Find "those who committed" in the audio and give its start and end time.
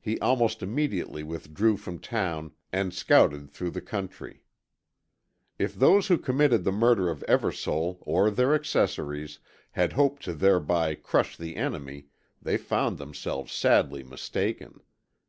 5.74-6.62